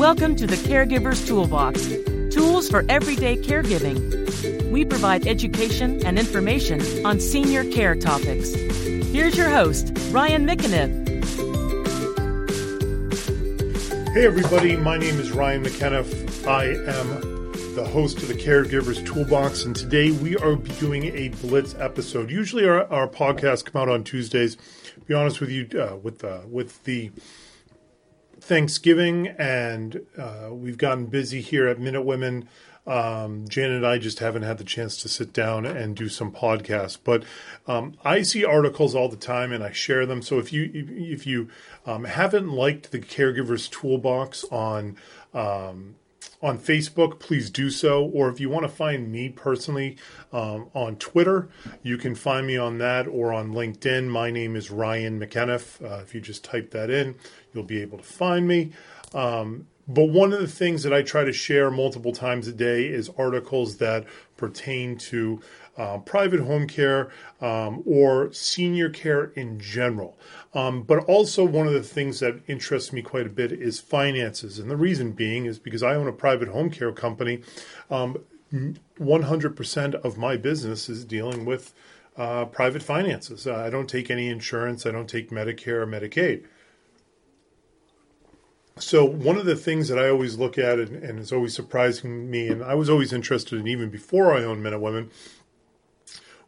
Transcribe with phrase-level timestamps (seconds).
[0.00, 1.88] Welcome to the Caregiver's Toolbox
[2.34, 4.70] tools for everyday caregiving.
[4.70, 8.54] We provide education and information on senior care topics.
[8.54, 10.88] Here's your host, Ryan McAniff.
[14.14, 16.46] Hey, everybody, my name is Ryan McAniff.
[16.48, 21.74] I am the host of the Caregiver's Toolbox, and today we are doing a Blitz
[21.78, 22.30] episode.
[22.30, 24.56] Usually, our, our podcasts come out on Tuesdays.
[25.06, 27.10] Be honest with you, uh, with uh, with the
[28.50, 32.48] Thanksgiving, and uh, we've gotten busy here at Minute Women.
[32.84, 36.32] Um, Jan and I just haven't had the chance to sit down and do some
[36.32, 37.22] podcasts, but
[37.68, 40.20] um, I see articles all the time and I share them.
[40.20, 41.48] So if you if you
[41.86, 44.96] um, haven't liked the Caregivers Toolbox on
[45.32, 45.94] um,
[46.42, 48.04] on Facebook, please do so.
[48.04, 49.96] Or if you want to find me personally
[50.32, 51.48] um, on Twitter,
[51.82, 54.08] you can find me on that or on LinkedIn.
[54.08, 55.82] My name is Ryan McAniff.
[55.84, 57.14] Uh, if you just type that in,
[57.52, 58.72] you'll be able to find me.
[59.12, 62.86] Um, but one of the things that I try to share multiple times a day
[62.86, 65.40] is articles that pertain to
[65.76, 70.18] uh, private home care um, or senior care in general.
[70.52, 74.58] Um, but also, one of the things that interests me quite a bit is finances.
[74.58, 77.42] And the reason being is because I own a private home care company.
[77.90, 78.18] Um,
[78.52, 81.72] 100% of my business is dealing with
[82.16, 83.46] uh, private finances.
[83.46, 86.44] Uh, I don't take any insurance, I don't take Medicare or Medicaid.
[88.78, 92.30] So, one of the things that I always look at and, and is always surprising
[92.30, 95.10] me, and I was always interested in even before I owned Minute Women,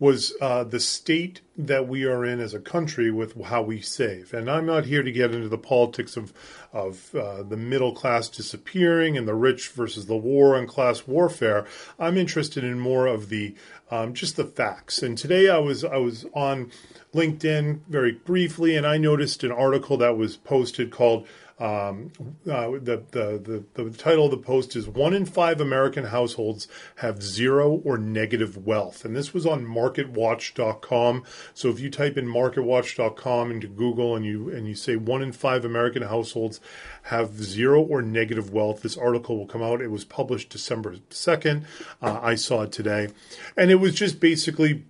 [0.00, 4.32] was uh, the state that we are in as a country with how we save.
[4.32, 6.32] And I'm not here to get into the politics of
[6.72, 11.66] of uh, the middle class disappearing and the rich versus the war and class warfare.
[11.98, 13.54] I'm interested in more of the
[13.90, 15.02] um, just the facts.
[15.02, 16.70] And today I was I was on
[17.12, 21.26] LinkedIn very briefly, and I noticed an article that was posted called
[21.58, 22.12] um,
[22.48, 26.68] uh, the, the, the, the title of the post is One in Five American Households
[26.96, 29.04] Have Zero or Negative Wealth.
[29.04, 31.24] And this was on marketwatch.com.
[31.54, 35.32] So if you type in marketwatch.com into Google and you, and you say one in
[35.32, 36.60] five American households
[37.04, 39.80] have zero or negative wealth, this article will come out.
[39.80, 41.64] It was published December 2nd.
[42.00, 43.08] Uh, I saw it today.
[43.56, 44.84] And it was just basically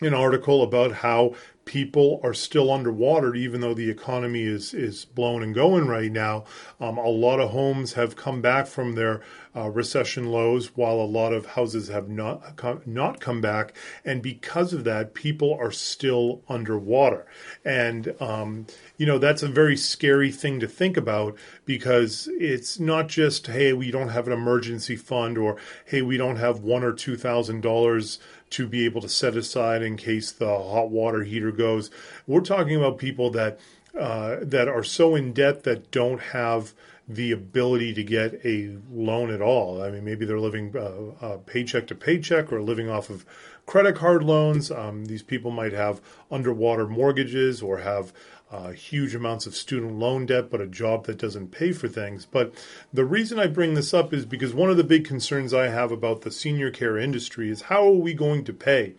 [0.00, 1.34] an article about how
[1.66, 6.44] people are still underwater, even though the economy is is blown and going right now.
[6.80, 9.20] Um, a lot of homes have come back from their
[9.54, 14.22] uh, recession lows, while a lot of houses have not come, not come back, and
[14.22, 17.26] because of that, people are still underwater.
[17.64, 18.66] And um,
[18.96, 23.72] you know that's a very scary thing to think about because it's not just hey
[23.72, 27.60] we don't have an emergency fund or hey we don't have one or two thousand
[27.60, 31.90] dollars to be able to set aside in case the hot water heater goes.
[32.26, 33.58] We're talking about people that
[33.98, 36.74] uh, that are so in debt that don't have
[37.08, 39.82] the ability to get a loan at all.
[39.82, 43.24] I mean, maybe they're living uh, uh, paycheck to paycheck or living off of
[43.66, 44.70] credit card loans.
[44.70, 46.00] Um, these people might have
[46.30, 48.12] underwater mortgages or have
[48.50, 52.24] uh, huge amounts of student loan debt, but a job that doesn't pay for things.
[52.24, 52.54] But
[52.92, 55.90] the reason I bring this up is because one of the big concerns I have
[55.90, 58.94] about the senior care industry is how are we going to pay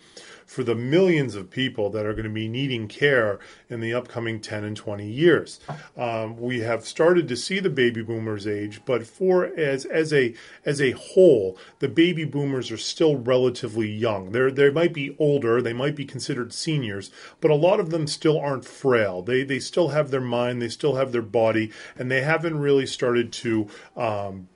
[0.47, 3.37] for the millions of people that are going to be needing care
[3.69, 5.59] in the upcoming 10 and 20 years.
[5.97, 10.33] Um, we have started to see the baby boomers age, but for as as a
[10.65, 14.31] as a whole, the baby boomers are still relatively young.
[14.31, 18.07] They they might be older, they might be considered seniors, but a lot of them
[18.07, 19.21] still aren't frail.
[19.21, 22.85] They they still have their mind, they still have their body, and they haven't really
[22.85, 24.49] started to um,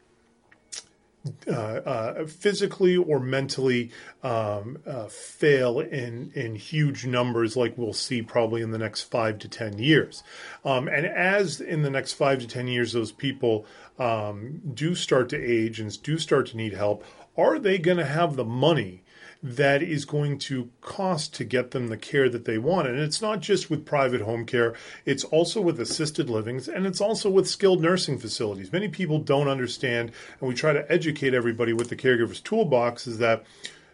[1.48, 3.92] uh, uh, physically or mentally
[4.24, 9.38] um, uh, fail in in huge numbers, like we'll see probably in the next five
[9.40, 10.24] to ten years.
[10.66, 13.66] Um, and as in the next five to ten years, those people
[14.00, 17.06] um, do start to age and do start to need help,
[17.38, 19.01] are they going to have the money?
[19.44, 22.88] That is going to cost to get them the care that they want.
[22.88, 27.02] And it's not just with private home care, it's also with assisted livings and it's
[27.02, 28.72] also with skilled nursing facilities.
[28.72, 33.18] Many people don't understand, and we try to educate everybody with the Caregiver's Toolbox, is
[33.18, 33.44] that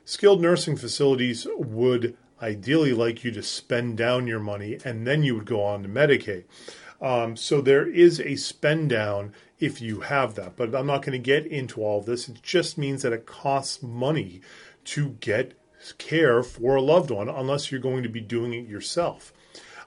[0.04, 5.34] skilled nursing facilities would ideally like you to spend down your money and then you
[5.36, 6.44] would go on to Medicaid.
[7.02, 10.56] Um, so there is a spend down if you have that.
[10.56, 12.28] But I'm not going to get into all of this.
[12.28, 14.42] It just means that it costs money
[14.88, 15.54] to get
[15.98, 19.34] care for a loved one unless you're going to be doing it yourself.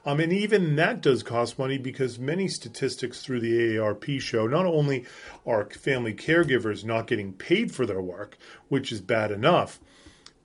[0.05, 4.65] Um, and even that does cost money because many statistics through the AARP show not
[4.65, 5.05] only
[5.45, 8.37] are family caregivers not getting paid for their work,
[8.67, 9.79] which is bad enough,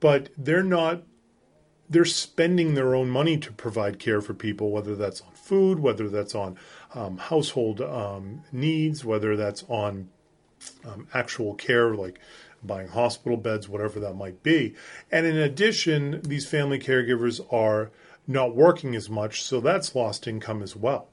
[0.00, 1.02] but they're not
[1.88, 6.08] they're spending their own money to provide care for people, whether that's on food, whether
[6.08, 6.58] that's on
[6.94, 10.08] um, household um, needs, whether that's on
[10.84, 12.18] um, actual care like
[12.62, 14.74] buying hospital beds, whatever that might be.
[15.10, 17.90] And in addition, these family caregivers are
[18.26, 21.08] not working as much, so that's lost income as well.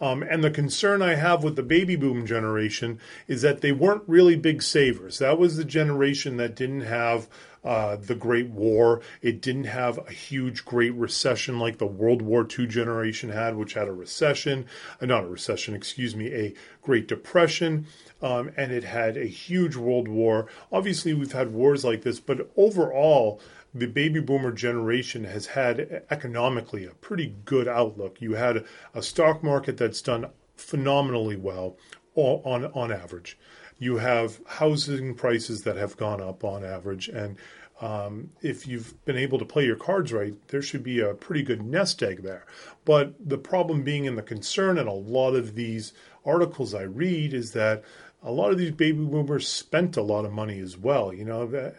[0.00, 4.02] Um, and the concern I have with the baby boom generation is that they weren't
[4.06, 5.18] really big savers.
[5.18, 7.28] That was the generation that didn't have
[7.64, 9.00] uh, the Great War.
[9.22, 13.74] It didn't have a huge Great Recession like the World War II generation had, which
[13.74, 14.66] had a recession,
[15.00, 17.86] uh, not a recession, excuse me, a Great Depression.
[18.22, 20.46] Um, and it had a huge world war.
[20.70, 23.40] Obviously, we've had wars like this, but overall,
[23.74, 28.22] the baby boomer generation has had economically a pretty good outlook.
[28.22, 28.64] You had
[28.94, 31.76] a stock market that's done phenomenally well
[32.16, 33.38] on on average.
[33.78, 37.36] You have housing prices that have gone up on average, and
[37.80, 41.42] um, if you've been able to play your cards right, there should be a pretty
[41.42, 42.46] good nest egg there.
[42.84, 45.92] But the problem being, and the concern in a lot of these
[46.24, 47.84] articles I read is that
[48.22, 51.12] a lot of these baby boomers spent a lot of money as well.
[51.12, 51.72] You know,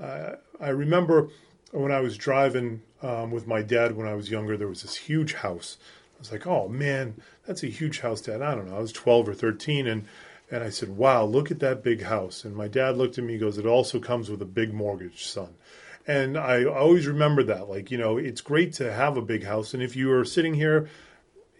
[0.00, 1.28] uh, I remember
[1.72, 4.96] when I was driving um, with my dad when I was younger, there was this
[4.96, 5.76] huge house.
[6.20, 7.14] I was like, oh man,
[7.46, 8.42] that's a huge house, Dad.
[8.42, 8.76] I don't know.
[8.76, 9.86] I was 12 or 13.
[9.86, 10.04] And,
[10.50, 12.44] and I said, wow, look at that big house.
[12.44, 15.24] And my dad looked at me and goes, it also comes with a big mortgage,
[15.24, 15.54] son.
[16.06, 17.70] And I always remember that.
[17.70, 19.72] Like, you know, it's great to have a big house.
[19.72, 20.90] And if you are sitting here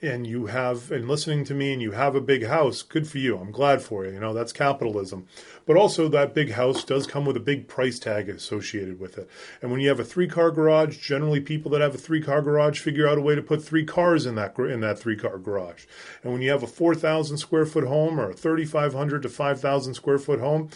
[0.03, 3.19] and you have and listening to me and you have a big house good for
[3.19, 3.37] you.
[3.37, 4.13] I'm glad for you.
[4.13, 5.27] You know that's capitalism.
[5.67, 9.29] But also that big house does come with a big price tag associated with it.
[9.61, 12.43] And when you have a three car garage generally people that have a three car
[12.43, 15.39] garage figure out a way to put three cars in that in that three car
[15.39, 15.85] garage.
[16.23, 20.19] And when you have a 4000 square foot home or a 3500 to 5000 square
[20.19, 20.71] foot home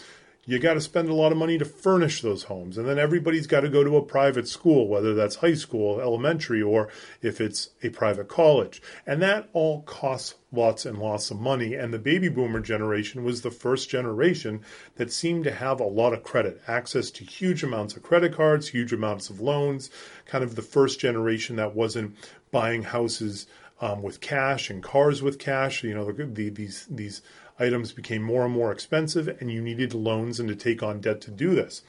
[0.45, 2.77] you got to spend a lot of money to furnish those homes.
[2.77, 6.61] And then everybody's got to go to a private school, whether that's high school, elementary,
[6.61, 6.89] or
[7.21, 8.81] if it's a private college.
[9.07, 11.73] And that all costs lots and lots of money.
[11.73, 14.61] And the baby boomer generation was the first generation
[14.95, 18.67] that seemed to have a lot of credit, access to huge amounts of credit cards,
[18.67, 19.89] huge amounts of loans,
[20.25, 22.15] kind of the first generation that wasn't
[22.51, 23.47] buying houses
[23.81, 25.83] um, with cash and cars with cash.
[25.83, 27.21] You know, the, the, these, these,
[27.59, 31.21] items became more and more expensive, and you needed loans and to take on debt
[31.21, 31.81] to do this.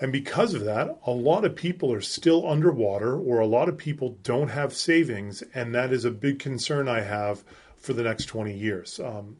[0.00, 3.76] And because of that, a lot of people are still underwater, or a lot of
[3.76, 7.44] people don't have savings, and that is a big concern I have
[7.76, 8.98] for the next 20 years.
[8.98, 9.36] Um,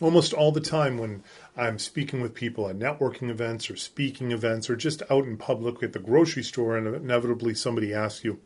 [0.00, 1.22] almost all the time when
[1.56, 5.82] I'm speaking with people at networking events or speaking events or just out in public
[5.82, 8.38] at the grocery store, and inevitably somebody asks you,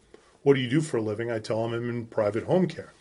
[0.42, 1.30] What do you do for a living?
[1.30, 2.94] I tell them I'm in private home care.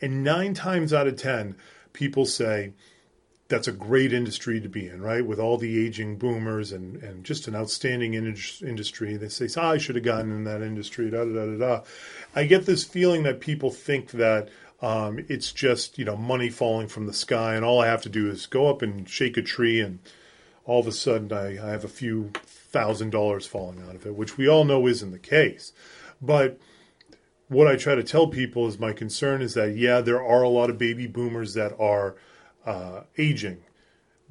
[0.00, 1.56] And nine times out of 10,
[1.96, 2.74] people say
[3.48, 5.24] that's a great industry to be in, right?
[5.24, 9.16] With all the aging boomers and, and just an outstanding in- industry.
[9.16, 11.80] They say, oh, I should have gotten in that industry, da, da, da, da.
[12.34, 14.50] I get this feeling that people think that
[14.82, 18.10] um, it's just, you know, money falling from the sky and all I have to
[18.10, 20.00] do is go up and shake a tree and
[20.66, 24.14] all of a sudden I, I have a few thousand dollars falling out of it,
[24.14, 25.72] which we all know isn't the case.
[26.20, 26.60] But–
[27.48, 30.48] what I try to tell people is my concern is that yeah, there are a
[30.48, 32.16] lot of baby boomers that are
[32.64, 33.62] uh, aging,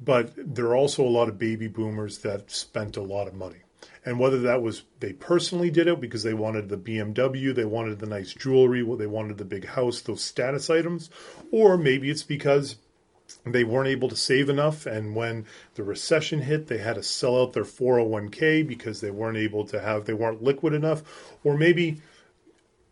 [0.00, 3.56] but there are also a lot of baby boomers that spent a lot of money.
[4.04, 7.98] And whether that was they personally did it because they wanted the BMW, they wanted
[7.98, 11.10] the nice jewelry, they wanted the big house, those status items,
[11.50, 12.76] or maybe it's because
[13.44, 17.40] they weren't able to save enough and when the recession hit they had to sell
[17.40, 21.02] out their 401k because they weren't able to have they weren't liquid enough
[21.42, 22.00] or maybe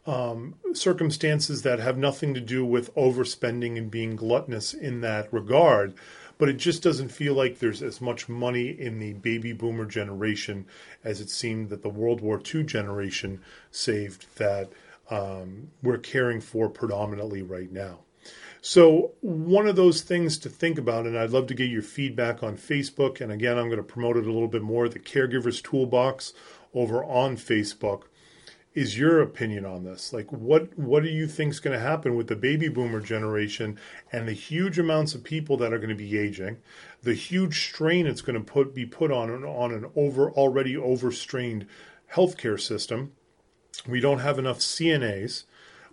[0.07, 5.95] um, circumstances that have nothing to do with overspending and being gluttonous in that regard.
[6.37, 10.67] But it just doesn't feel like there's as much money in the baby boomer generation
[11.05, 14.71] as it seemed that the World War II generation saved that
[15.11, 18.01] um, we're caring for predominantly right now.
[18.61, 22.43] So, one of those things to think about, and I'd love to get your feedback
[22.43, 23.21] on Facebook.
[23.21, 26.33] And again, I'm going to promote it a little bit more the Caregivers Toolbox
[26.73, 28.05] over on Facebook
[28.75, 30.13] is your opinion on this?
[30.13, 33.79] Like, what what do you think is going to happen with the baby boomer generation
[34.11, 36.59] and the huge amounts of people that are going to be aging,
[37.03, 41.67] the huge strain it's going to put be put on on an over already overstrained
[42.13, 43.13] healthcare system?
[43.89, 45.45] We don't have enough CNAs.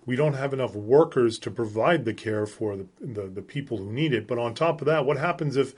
[0.04, 3.92] We don't have enough workers to provide the care for the, the, the people who
[3.92, 4.26] need it.
[4.26, 5.76] But on top of that, what happens if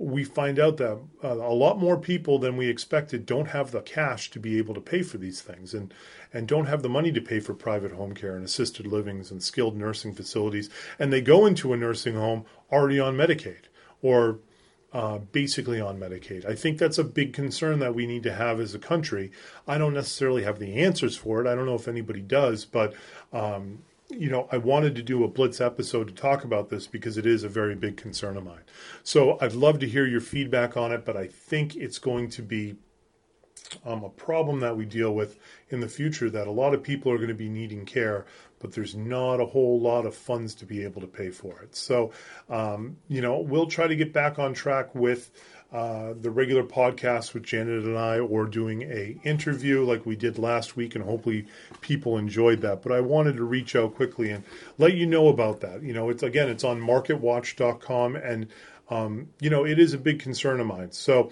[0.00, 3.82] we find out that uh, a lot more people than we expected don't have the
[3.82, 5.92] cash to be able to pay for these things and
[6.32, 9.42] and don't have the money to pay for private home care and assisted livings and
[9.42, 13.64] skilled nursing facilities and they go into a nursing home already on Medicaid
[14.00, 14.38] or
[14.94, 16.46] uh, basically on Medicaid.
[16.46, 19.30] I think that's a big concern that we need to have as a country.
[19.68, 21.46] I don't necessarily have the answers for it.
[21.46, 22.94] I don't know if anybody does, but
[23.34, 23.80] um,
[24.10, 27.26] you know, I wanted to do a Blitz episode to talk about this because it
[27.26, 28.64] is a very big concern of mine.
[29.02, 32.42] So I'd love to hear your feedback on it, but I think it's going to
[32.42, 32.76] be
[33.84, 35.38] um, a problem that we deal with
[35.68, 38.26] in the future that a lot of people are going to be needing care,
[38.58, 41.76] but there's not a whole lot of funds to be able to pay for it.
[41.76, 42.12] So,
[42.48, 45.30] um, you know, we'll try to get back on track with
[45.72, 50.38] uh, the regular podcast with Janet and I, or doing a interview like we did
[50.38, 51.46] last week, and hopefully
[51.80, 52.82] people enjoyed that.
[52.82, 54.44] But I wanted to reach out quickly and
[54.78, 55.82] let you know about that.
[55.82, 58.48] You know, it's again, it's on MarketWatch.com, and
[58.88, 60.92] um, you know, it is a big concern of mine.
[60.92, 61.30] So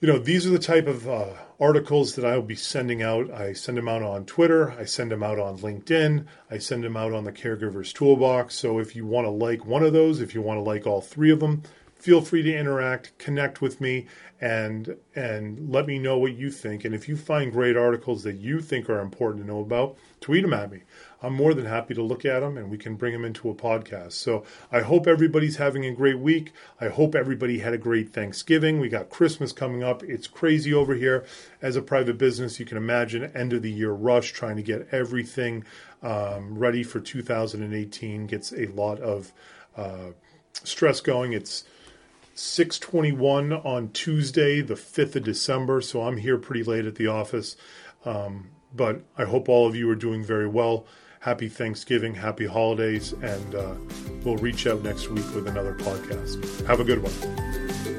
[0.00, 3.32] you know, these are the type of uh, articles that I will be sending out.
[3.32, 4.70] I send them out on Twitter.
[4.70, 6.24] I send them out on LinkedIn.
[6.50, 8.54] I send them out on the Caregivers Toolbox.
[8.54, 11.00] So if you want to like one of those, if you want to like all
[11.00, 11.64] three of them,
[11.98, 14.06] feel free to interact, connect with me,
[14.40, 16.84] and and let me know what you think.
[16.84, 20.42] And if you find great articles that you think are important to know about, tweet
[20.42, 20.82] them at me.
[21.20, 23.54] I'm more than happy to look at them and we can bring them into a
[23.54, 24.12] podcast.
[24.12, 26.52] So I hope everybody's having a great week.
[26.80, 28.78] I hope everybody had a great Thanksgiving.
[28.78, 30.04] We got Christmas coming up.
[30.04, 31.24] It's crazy over here.
[31.60, 34.86] As a private business, you can imagine end of the year rush trying to get
[34.92, 35.64] everything
[36.02, 39.32] um, ready for 2018 gets a lot of
[39.76, 40.10] uh,
[40.52, 41.32] stress going.
[41.32, 41.64] It's
[42.38, 45.80] 621 on Tuesday, the 5th of December.
[45.80, 47.56] So I'm here pretty late at the office.
[48.04, 50.86] Um, but I hope all of you are doing very well.
[51.20, 53.74] Happy Thanksgiving, happy holidays, and uh,
[54.22, 56.64] we'll reach out next week with another podcast.
[56.66, 57.97] Have a good one.